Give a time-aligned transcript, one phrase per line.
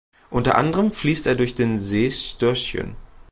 [0.31, 2.95] Unter anderem fließt er durch den See Storsjön.